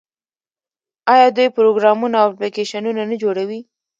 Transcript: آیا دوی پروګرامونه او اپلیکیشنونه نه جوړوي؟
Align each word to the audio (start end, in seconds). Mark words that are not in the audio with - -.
آیا 1.13 1.27
دوی 1.37 1.47
پروګرامونه 1.57 2.15
او 2.23 2.27
اپلیکیشنونه 2.31 3.01
نه 3.09 3.15
جوړوي؟ 3.23 3.59